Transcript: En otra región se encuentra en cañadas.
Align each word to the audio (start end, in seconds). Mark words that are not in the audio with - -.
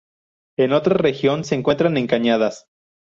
En 0.57 0.73
otra 0.73 0.95
región 0.95 1.43
se 1.43 1.53
encuentra 1.53 1.87
en 1.87 2.07
cañadas. 2.07 2.65